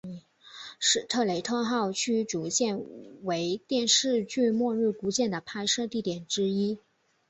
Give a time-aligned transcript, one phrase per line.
[0.79, 2.83] 史特雷特号驱逐舰
[3.21, 6.79] 为电视剧末日孤舰的拍摄地点之一